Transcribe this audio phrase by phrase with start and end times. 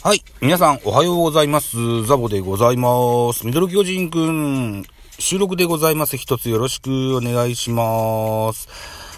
[0.00, 0.22] はい。
[0.40, 2.06] 皆さん、おはようございます。
[2.06, 3.44] ザボでございます。
[3.44, 4.84] ミドル巨人くん、
[5.18, 6.16] 収録でございます。
[6.16, 8.68] 一つよろしくお願いします。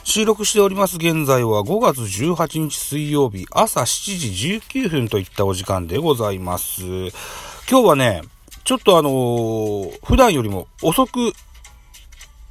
[0.04, 6.82] 収録しております現在は5月18日水曜日朝7時19分といったお時間でございます。
[6.82, 8.22] 今日はね、
[8.64, 11.32] ちょっとあのー普段よりも遅く、う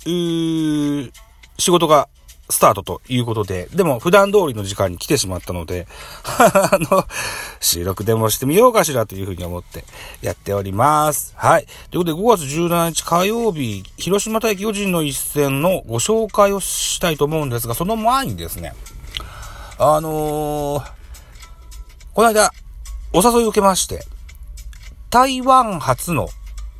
[0.05, 1.11] ー
[1.57, 2.07] 仕事が
[2.49, 5.87] スタートということで、でも普段通りの時間に来てしまったので、
[6.25, 7.05] あの、
[7.59, 9.85] 収録でもしてみようかしらというふうに思って
[10.21, 11.33] やっております。
[11.35, 11.67] はい。
[11.91, 18.73] ということで5月17日火曜日、広島対巨人の一戦のご紹介をしたいと思うんですが、その前にですね、
[19.77, 20.99] あのー
[22.19, 22.51] この間、
[23.13, 24.03] お誘いを受けまして、
[25.09, 26.27] 台湾初の、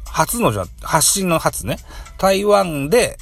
[0.04, 1.78] 初のじゃ、発信の初ね、
[2.18, 3.18] 台湾で、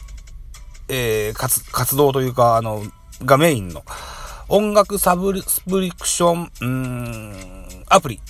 [0.89, 2.83] えー、活、活動というか、あの、
[3.23, 3.83] がメインの、
[4.49, 8.21] 音楽サブスプリクション、うーん、アプリ、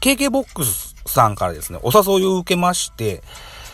[0.00, 3.22] KKBOX さんからですね、お誘いを受けまして、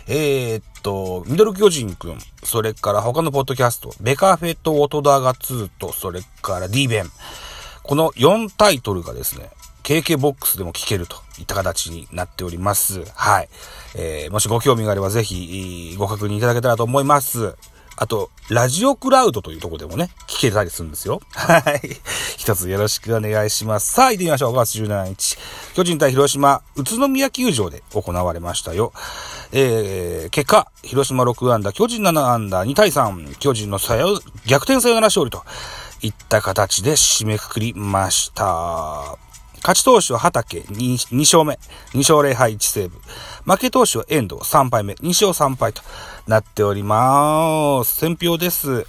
[0.07, 7.07] えー、っと、ミドル巨人くん、それから他のポッドキャスト、ベカフェと音ダガ2と、それから D 弁、
[7.83, 9.51] この4タイトルがですね、
[9.85, 13.05] KKBOX でも聞けるといった形になっております。
[13.15, 13.49] はい。
[13.95, 17.55] えー、もしご興味があればぜひ、ご確認いただけたらと思います。
[17.97, 21.21] あと、ラジオクラウドというところでもね、聞けたりするんですよ。
[21.33, 21.81] はい。
[22.37, 23.93] 一つよろしくお願いします。
[23.93, 24.53] さあ、行ってみましょう。
[24.53, 25.39] 5月17日。
[25.75, 28.93] 巨人対広島、宇都宮球場で行われましたよ。
[29.53, 35.45] えー、結果、広島6安打、巨人7安打、2対3、巨人のさよ、逆転サヨナラ勝利と
[36.03, 39.17] いった形で締めくくりました。
[39.65, 41.55] 勝ち投手は畑 2, 2勝目、
[41.95, 43.01] 2勝0敗1セーブ。
[43.51, 45.81] 負け投手は遠藤3敗目、2勝3敗と
[46.27, 47.97] なっております。
[47.97, 48.87] 戦評です。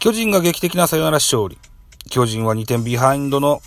[0.00, 1.56] 巨人が劇的なサヨナラ勝利。
[2.10, 3.60] 巨人は2点ビハインドの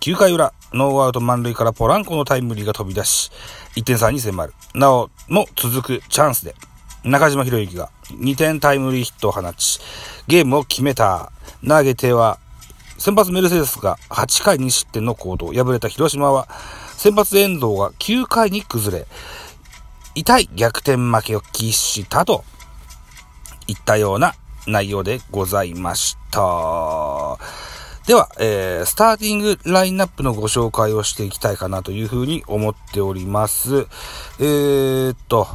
[0.00, 3.30] 9回裏、ノーアウト満塁からポランコのタイムリーが飛び出し、
[3.76, 4.54] 1点差に迫る。
[4.74, 6.56] なおも続くチャンスで、
[7.04, 9.80] 中島宏之が2点タイムリーヒットを放ち、
[10.26, 11.30] ゲームを決めた。
[11.66, 12.38] 投げては、
[12.98, 15.52] 先発メルセデスが8回2失点の好投。
[15.52, 16.48] 敗れた広島は、
[16.96, 19.06] 先発遠藤が9回に崩れ、
[20.16, 22.44] 痛い逆転負けを喫したと
[23.66, 24.34] いったような
[24.66, 27.38] 内容でございました。
[28.06, 33.86] では、えー、スターティングラインナップのご紹介をしていきたいかなというふうに思っております。
[34.38, 35.48] えーっと、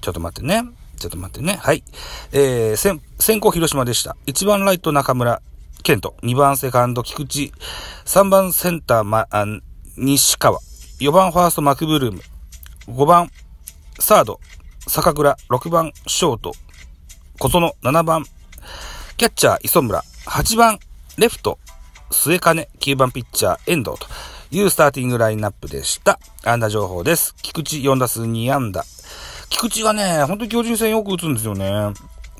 [0.00, 0.62] ちょっと待ってね。
[0.98, 1.58] ちょっと待ってね。
[1.60, 1.84] はい。
[2.32, 4.16] えー、先、先行広島でした。
[4.26, 5.42] 1番ライト中村
[5.82, 7.52] 健人、2番セカンド菊池、
[8.06, 9.44] 3番センターま、あ
[9.96, 10.58] 西川、
[11.00, 12.22] 4番ファーストマクブルーム、
[12.88, 13.30] 5番
[14.00, 14.40] サード
[14.88, 16.52] 坂倉、6番ショート
[17.38, 18.24] 小園、7番
[19.18, 20.78] キャッチャー磯村、8番
[21.18, 21.58] レフト
[22.10, 24.06] 末金、9番ピッチャー遠藤と
[24.50, 26.18] いうスターティングラインナップでした。
[26.44, 27.34] 安打情報です。
[27.42, 28.84] 菊池4打数2安打。
[29.50, 31.92] 菊池がね、本当に巨人戦よく打つんですよね。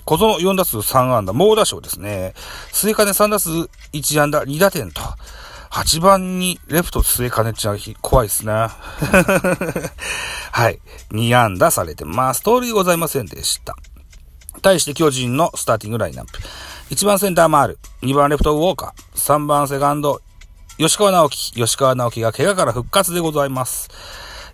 [0.07, 2.33] 小園4打数3安打、猛打賞ですね。
[2.73, 3.51] 末金3打数
[3.93, 5.03] 1安打、2打点と。
[5.71, 8.53] 8番にレフト末金ちゃ怖いですね。
[10.53, 10.81] はい。
[11.11, 12.41] 2安打されてます。
[12.41, 13.77] 通りございませんでした。
[14.63, 16.39] 対して巨人のスターティングラインナップ。
[16.91, 20.21] 1番センターマール、2番レフトウォーカー、3番セカンド、
[20.79, 21.53] 吉川直樹。
[21.53, 23.89] 吉川直樹が怪我から復活でございます。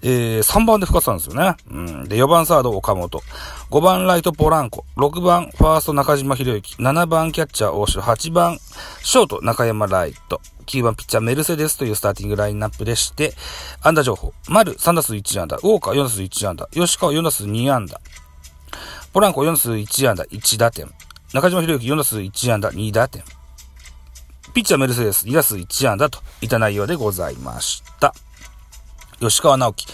[0.03, 1.57] えー、3番で復活したんですよね。
[1.71, 2.09] うん。
[2.09, 3.23] で、4番サード岡本。
[3.71, 4.85] 5番ライトポランコ。
[4.97, 6.77] 6番ファースト中島博之。
[6.77, 8.03] 7番キャッチャー大城。
[8.03, 8.59] 8番
[9.03, 10.41] ショート中山ライト。
[10.67, 13.35] 9番ピッチャーメルセデスというスターティングラインナップでして、
[13.81, 14.33] 安打情報。
[14.49, 15.57] 丸3打数1安打。
[15.57, 16.69] ウォーカー4打数1安打。
[16.73, 18.01] 吉川4打数2安打。
[19.13, 20.91] ポランコ4打数1安打1打点。
[21.35, 23.23] 中島博之4打数1安打2打点。
[24.55, 28.15] ピッチャーメルセデス2打数1安打といった内容でございました。
[29.21, 29.87] 吉川直樹。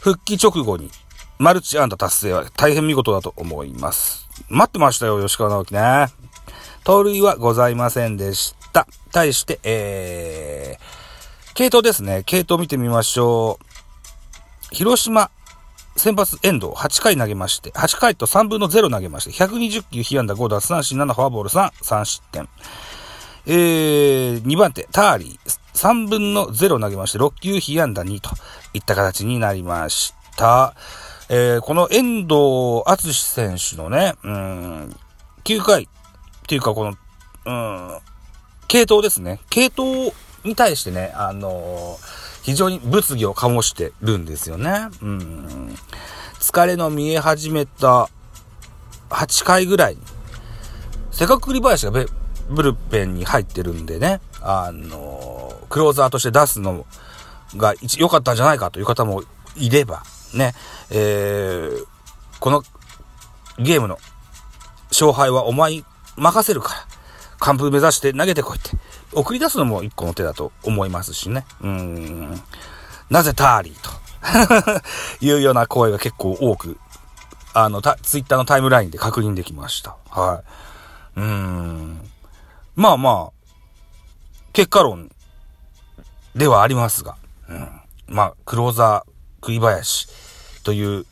[0.00, 0.90] 復帰直後に
[1.38, 4.28] マルチ安打達成は大変見事だと思います。
[4.48, 6.06] 待ってましたよ、吉川直樹ね。
[6.84, 8.86] 盗塁はございませんでした。
[9.10, 12.22] 対して、えー、系統ですね。
[12.24, 13.58] 系統見てみましょ
[14.72, 14.74] う。
[14.74, 15.30] 広島、
[15.96, 22.48] 先発遠藤8回投げまして、8回と3分の0投げまして、120球被安打5奪三振7フォアボール3、3失点。
[23.46, 28.30] えー、2番手、ターリー、3分の0投げまして、6球被安打2と
[28.74, 30.74] いった形になりました。
[31.28, 34.96] えー、この遠藤敦選手のね、うん、
[35.44, 35.88] 9回っ
[36.46, 36.94] ていうかこの、
[37.46, 37.98] うん、
[38.68, 39.40] 系統ですね。
[39.50, 40.12] 系統
[40.44, 44.88] に対してね、あのー非常に物議を醸してるんですよね。
[45.02, 45.74] うん。
[46.38, 48.08] 疲れの見え始めた
[49.10, 50.00] 8回ぐらいに、
[51.10, 51.92] せっかく栗林が
[52.48, 56.86] ブルペンに入ってるんでね、あのークローザーとして出すの、
[57.56, 59.24] が良かったんじゃないかという方も
[59.56, 60.54] いれば、ね、
[60.90, 61.84] えー、
[62.38, 62.62] この
[63.58, 63.98] ゲームの
[64.90, 65.82] 勝敗はお前
[66.16, 66.86] 任せるから、
[67.38, 68.70] 完封目指して投げてこいって、
[69.16, 71.46] 送り出すのも一個の手だと思いますしね。
[71.62, 72.40] うん。
[73.10, 74.84] なぜターリーと
[75.24, 76.78] いうような声が結構多く、
[77.54, 79.96] あの、ツイッターのタイムラインで確認できました。
[80.10, 80.42] は
[81.16, 81.20] い。
[81.20, 82.10] うん。
[82.74, 83.52] まあまあ、
[84.52, 85.10] 結果論
[86.34, 87.16] ではありますが、
[87.48, 87.68] うん。
[88.08, 89.10] まあ、クローザー、
[89.40, 90.08] 栗林
[90.62, 91.06] という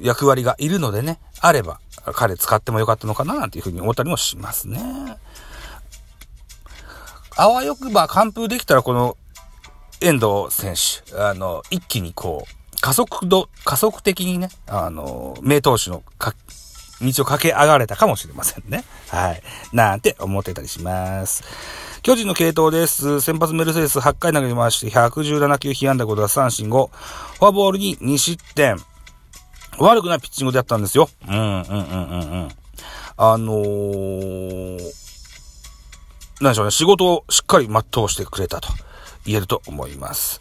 [0.00, 1.78] 役割がいるのでね、あれば、
[2.14, 4.80] 彼使ってもよかったのかななんていうふうに思ったりもしますね。
[7.40, 9.16] あわよくば完封できたらこの
[10.00, 16.34] 遠藤選手、あの、一気にこう、加速度、加速的にね、あの、名投手のか、
[17.00, 18.84] 道を駆け上がれたかもしれませんね。
[19.08, 19.42] はい。
[19.72, 21.44] なんて思ってたりします。
[22.02, 23.20] 巨人の系統です。
[23.20, 26.70] 先発メルセデス8回投げまして、117球被安打5打三振5。
[26.70, 28.78] フォアボールに2失点。
[29.78, 31.08] 悪くないピッチングでやったんですよ。
[31.28, 32.48] うん、うん、うん、うん、うん。
[33.16, 35.07] あのー、
[36.40, 38.68] なんでしょうね、仕事をしっかり全うしてくれたと。
[39.28, 40.40] 言えると思います。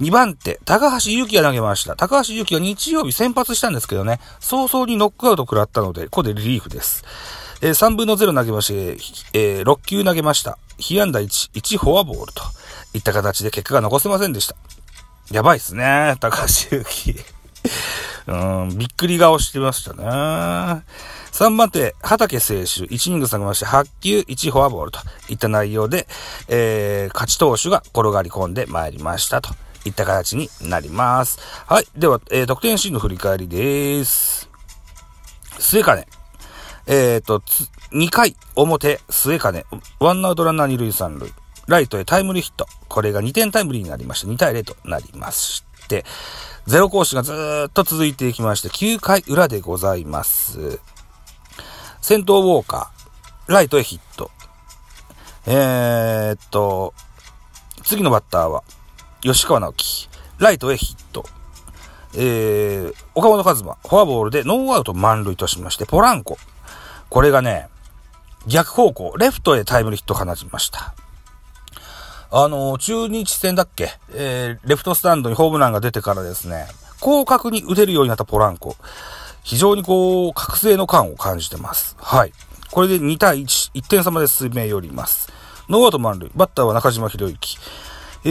[0.00, 1.94] 2番手、高橋祐希が投げました。
[1.94, 7.04] 高橋祐希は日曜日先発したんですけどね、早々にノックアウト食らったので、ここでリリーフです。
[7.62, 8.98] えー、3分の0投げまして、
[9.32, 10.58] えー、6球投げました。
[10.78, 12.42] 被安打1、1フォアボールと
[12.92, 14.56] いった形で結果が残せませんでした。
[15.30, 17.33] やばいっすね、高橋祐希。
[18.26, 18.34] う
[18.72, 20.04] ん、びっくり顔してましたね。
[20.04, 26.06] 3番手、畑選手、1イニング下げまして、8球、1フォアボールといった内容で、
[26.48, 29.50] えー、勝ち投手が転がり込んで参りましたと
[29.84, 31.38] いった形になります。
[31.66, 31.86] はい。
[31.96, 34.48] では、えー、得点シーンの振り返りです。
[35.58, 36.06] 末金。
[36.86, 37.40] えっ、ー、と、
[37.92, 39.64] 2回表、末金。
[40.00, 41.32] ワンアウトランナー2塁3塁。
[41.66, 42.66] ライトへタイムリーヒット。
[42.88, 46.04] これが2点タイムリーになりまして、2対0となりまして、
[46.66, 50.80] ゼロ更新がずっと続いていきまして、9回裏でございます。
[52.00, 54.30] 先頭ウォーカー、ライトへヒット。
[55.46, 56.94] えー、っと、
[57.82, 58.62] 次のバッターは、
[59.20, 60.08] 吉川直樹、
[60.38, 61.24] ライトへヒット。
[62.16, 66.38] えー、岡本和真、フォアボールでノーアウト満塁としまして、ポランコ。
[67.10, 67.68] これがね、
[68.46, 70.94] 逆方向、レフトへタイムリーヒットを放ちました。
[72.36, 73.92] あの、中日戦だっけ？
[74.12, 76.66] えー、レフトスタンドにホームランが出てからですね、
[77.00, 78.74] 広角に打てるようになったポランコ。
[79.44, 81.96] 非常にこう、覚醒の感を感じてます。
[82.00, 82.32] はい。
[82.72, 85.32] これで2対1、1点差まで詰め寄ります。
[85.68, 86.28] ノーアウト満塁。
[86.34, 87.58] バッターは中島宏之。
[88.24, 88.28] え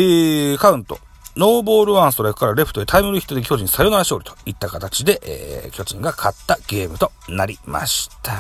[0.55, 0.99] ー、カウント。
[1.37, 8.33] ノーボールワンストライクからレフトへタイムリーヒットで巨人サヨナラ勝利といった形で、えー、巨人が勝ったゲームとなりました。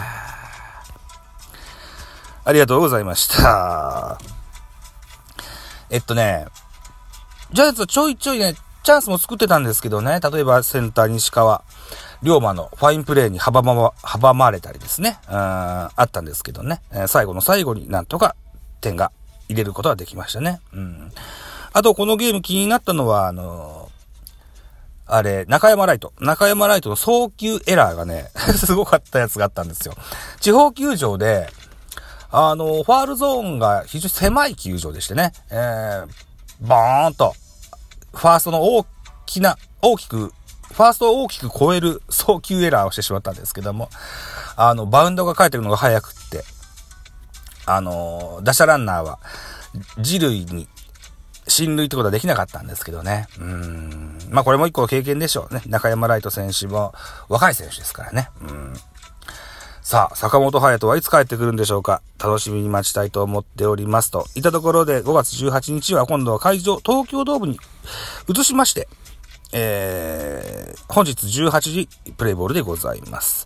[2.43, 4.42] ありがとうございました。
[5.93, 6.47] えっとね、
[7.51, 11.63] ジャイアンツはちょいちょいね、チャンスも作ってたんですけどね、例えばセンター西川、
[12.23, 18.35] 龍馬のファインプレーに阻ま、阻まれたりですね、うん、あったんですけどね、え最後の最後になんとか
[18.81, 19.11] 点が
[19.49, 20.61] 入れることができましたね。
[20.73, 21.11] うん。
[21.73, 26.11] あと、このゲーム気になったのは、あのー、あれ、中山ライト。
[26.19, 29.93] 中山ライトの送球エラーがね、 すごかったやつがあったんですよ。
[30.39, 31.53] 地方球場で、
[32.33, 36.07] あの、ファールゾーンが非常に狭い球場でしてね、えー、
[36.59, 37.33] ボーンと、
[38.13, 38.85] ファーストの大
[39.25, 40.33] きな、大きく
[40.73, 43.89] ファーストを大きく超える送球エラーをしてしまったんですけども、
[44.55, 46.43] あの、バウンドが返ってくるのが早くって、
[47.67, 49.19] あの、打者ランナーは、
[50.03, 50.67] 次塁に、
[51.47, 53.27] 進塁ってことはできなかったんですけどね。
[53.37, 54.17] うん。
[54.31, 55.61] まあこれも一個経験でしょうね。
[55.67, 56.93] 中山ライト選手も
[57.27, 58.29] 若い選手ですからね。
[58.41, 58.73] うん。
[59.83, 62.01] さあ、坂本隼人はいつ帰ってくるんでしょうか？
[62.17, 64.25] 楽しみに待ちたいと思っておりますと。
[64.33, 67.59] いたところで5月18日は今度は会場、東京ドームに
[68.29, 68.87] 移しまして、
[69.51, 73.45] えー、本日18時プレイボールでございます。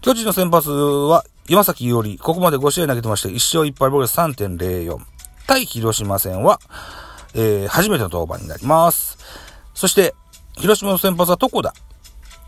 [0.00, 4.98] 巨人の先発は山崎伊織、ここまで5試合投げてまして、1勝1敗ボール3.04。
[5.46, 6.60] 対広島戦は、
[7.34, 9.18] えー、初めての登板になります。
[9.74, 10.14] そして、
[10.56, 11.74] 広島の先発は床田。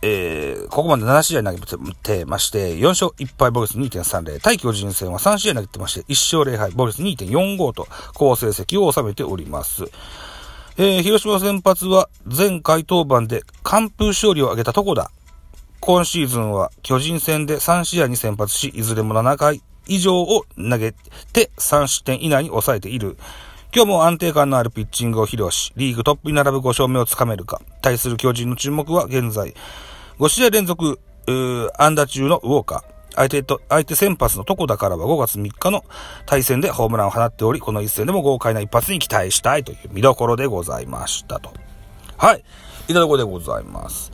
[0.03, 1.59] えー、ここまで7試合投げ
[1.95, 4.41] てまして、4勝1敗ボルス2.30。
[4.41, 9.85] 対巨人戦は3試合投げてまして、1勝0敗ボルス2.45と好成績を収めております。
[10.79, 15.11] えー、広島先発は前回登板で完封勝利を挙げたとこだ。
[15.81, 20.93] 今シーズンは巨人戦で3試合に先発し、いずれも7回以上を投げ
[21.33, 23.19] て3失点以内に抑えている。
[23.75, 27.61] 今日も安定感のあるピッチングを披露し、リーグトップに並ぶ5勝目をつかめるか。
[27.83, 29.55] 対する巨人の注目は現在、
[30.21, 31.01] 5試合連続、
[31.79, 33.15] 安打中のウォーカー。
[33.15, 35.83] 相手と、相手先発の床田からは5月3日の
[36.27, 41.55] 対戦でホームランを放っており、この一戦でも豪快な一発に期待したいという見どころでございましたと。
[42.19, 42.45] はい。
[42.89, 44.13] いたところでございます。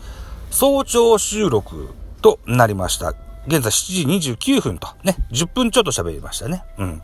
[0.53, 3.09] 早朝収録となりました。
[3.49, 6.63] 現在7時29分とね、10分ちょっと喋りましたね。
[6.79, 7.03] うん。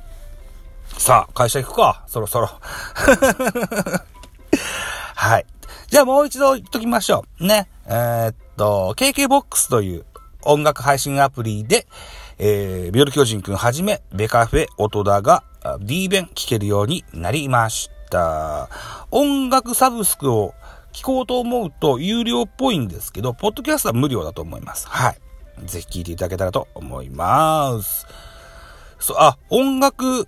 [0.97, 2.49] さあ、会社行くか、そろそろ。
[6.03, 6.03] はい。
[6.03, 7.47] じゃあもう一度言っときましょう。
[7.47, 7.69] ね。
[7.87, 10.05] えー、っと、KKBOX という
[10.43, 11.87] 音楽配信アプリで、
[12.39, 15.45] えー、ビオル巨人くんはじめ、ベカフェ、音田が
[15.81, 18.69] D 弁聴けるようになりました。
[19.11, 20.55] 音楽サブスクを
[20.93, 24.89] 聞こうと思うと有料っぽいんですけど、ポッドキャストは無料だと思います。
[24.89, 25.17] はい。
[25.65, 28.07] ぜひ聴いていただけたらと思います。
[28.99, 30.27] そう、あ、音楽、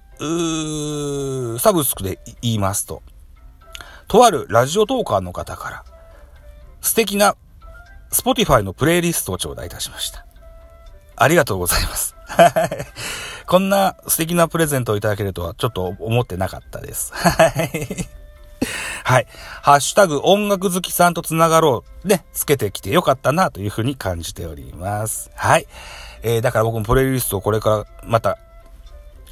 [1.59, 3.03] サブスクで言いますと、
[4.09, 5.85] とあるラジオトーカーの方から、
[6.81, 7.37] 素敵な
[8.11, 10.27] Spotify のプレイリストを頂戴いたしました。
[11.17, 12.15] ありがとうございます。
[12.27, 12.87] はい。
[13.47, 17.13] こんな素敵なプレゼントをいただけるとはちょっと思ってなかったです。
[17.15, 17.71] はい。
[19.05, 19.27] はい。
[19.63, 22.09] ハッシュタグ音楽好きさんとつながろう。
[22.09, 25.31] ね、つけてきてよかったなというふうに感じております。
[25.35, 25.67] はい。
[26.23, 28.39] えー、だから僕もプレイリストをこれからまた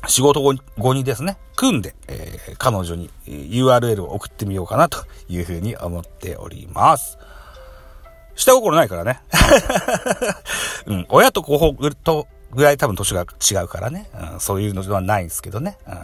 [0.09, 7.19] 仕事後にですね、組んで、えー、彼女に URL を送ってみようかなというふうに思っております。
[8.35, 9.21] 下心ないからね。
[10.87, 15.97] うん、親と子ほぐとぐらい多分年が違うからね、うん、そういうのではないんですけどね、うん。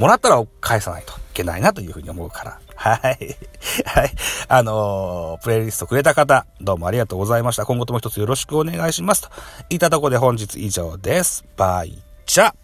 [0.00, 2.58] もらったら返さないといけないなというふうに思うから。
[2.76, 3.36] はい。
[3.84, 4.10] はい。
[4.48, 7.66] あのー、プレイリストくれた方、どうもありがとうございました。
[7.66, 9.22] 今後とも一つよろしくお願いします。
[9.22, 9.30] と
[9.70, 11.44] いったとこで本日以上です。
[11.56, 12.54] バイチャ